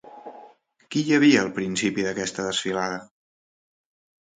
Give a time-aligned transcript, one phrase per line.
[0.95, 3.01] Qui hi havia al principi d'aquesta desfilada?